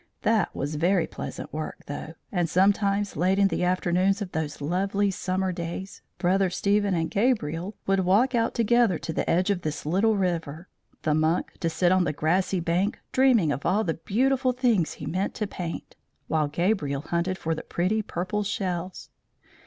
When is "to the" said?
8.97-9.29